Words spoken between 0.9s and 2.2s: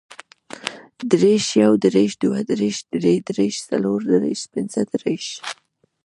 دېرش, یودېرش,